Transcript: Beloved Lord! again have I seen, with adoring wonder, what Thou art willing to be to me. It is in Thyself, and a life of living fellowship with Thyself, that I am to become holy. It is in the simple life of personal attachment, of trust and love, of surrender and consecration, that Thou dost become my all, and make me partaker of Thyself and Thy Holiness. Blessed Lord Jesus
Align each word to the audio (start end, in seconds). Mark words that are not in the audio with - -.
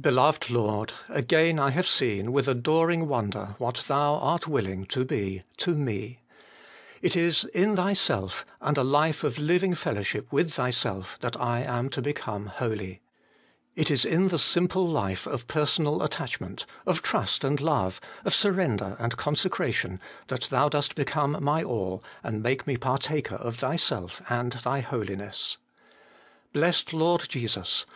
Beloved 0.00 0.50
Lord! 0.50 0.94
again 1.08 1.58
have 1.58 1.78
I 1.84 1.86
seen, 1.86 2.32
with 2.32 2.48
adoring 2.48 3.06
wonder, 3.06 3.54
what 3.58 3.84
Thou 3.86 4.16
art 4.16 4.48
willing 4.48 4.84
to 4.86 5.04
be 5.04 5.44
to 5.58 5.76
me. 5.76 6.18
It 7.02 7.14
is 7.14 7.44
in 7.54 7.76
Thyself, 7.76 8.44
and 8.60 8.76
a 8.76 8.82
life 8.82 9.22
of 9.22 9.38
living 9.38 9.76
fellowship 9.76 10.26
with 10.32 10.52
Thyself, 10.52 11.18
that 11.20 11.40
I 11.40 11.60
am 11.60 11.88
to 11.90 12.02
become 12.02 12.46
holy. 12.46 13.00
It 13.76 13.92
is 13.92 14.04
in 14.04 14.26
the 14.26 14.40
simple 14.40 14.88
life 14.88 15.24
of 15.24 15.46
personal 15.46 16.02
attachment, 16.02 16.66
of 16.84 17.00
trust 17.00 17.44
and 17.44 17.60
love, 17.60 18.00
of 18.24 18.34
surrender 18.34 18.96
and 18.98 19.16
consecration, 19.16 20.00
that 20.26 20.48
Thou 20.50 20.68
dost 20.68 20.96
become 20.96 21.36
my 21.40 21.62
all, 21.62 22.02
and 22.24 22.42
make 22.42 22.66
me 22.66 22.76
partaker 22.76 23.36
of 23.36 23.54
Thyself 23.58 24.20
and 24.28 24.50
Thy 24.54 24.80
Holiness. 24.80 25.58
Blessed 26.52 26.92
Lord 26.92 27.26
Jesus 27.28 27.86